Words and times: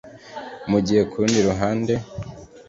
mu 0.69 0.77
gihe 0.85 1.01
ku 1.09 1.15
rundi 1.21 1.39
ruhande 1.47 1.93